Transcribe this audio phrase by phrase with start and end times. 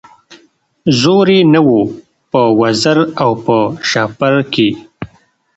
[1.01, 1.81] زور یې نه وو
[2.31, 3.57] په وزر او په
[3.89, 4.69] شهپر کي